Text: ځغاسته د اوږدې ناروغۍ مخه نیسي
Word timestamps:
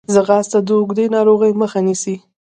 ځغاسته 0.13 0.59
د 0.67 0.69
اوږدې 0.77 1.05
ناروغۍ 1.15 1.51
مخه 1.61 1.79
نیسي 1.85 2.15